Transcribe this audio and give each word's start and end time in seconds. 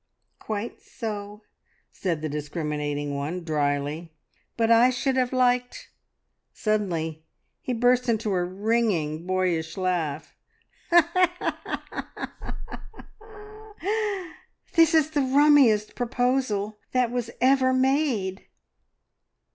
"Quite 0.39 0.81
so," 0.81 1.43
said 1.91 2.23
the 2.23 2.27
discriminating 2.27 3.13
one 3.13 3.43
dryly, 3.43 4.11
"but 4.57 4.71
I 4.71 4.89
should 4.89 5.15
have 5.15 5.31
liked" 5.31 5.91
Suddenly 6.65 7.23
he 7.61 7.71
burst 7.73 8.09
into 8.09 8.33
a 8.33 8.43
ringing 8.43 9.27
boyish 9.27 9.77
laugh. 9.77 10.33
"This 14.73 14.95
is 14.95 15.11
the 15.11 15.21
rummiest 15.21 15.93
proposal 15.93 16.79
that 16.93 17.11
was 17.11 17.29
ever 17.39 17.71
made!" 17.71 18.47